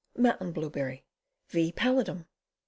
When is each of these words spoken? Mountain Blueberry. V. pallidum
Mountain 0.17 0.51
Blueberry. 0.51 1.05
V. 1.49 1.71
pallidum 1.73 2.25